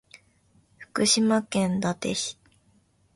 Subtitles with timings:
[0.79, 2.39] 福島県伊達市